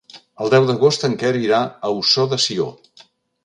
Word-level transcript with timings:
El 0.45 0.51
deu 0.53 0.65
d'agost 0.69 1.05
en 1.09 1.19
Quer 1.25 1.31
irà 1.43 1.61
a 1.91 1.95
Ossó 2.01 2.29
de 2.35 2.43
Sió. 2.49 2.69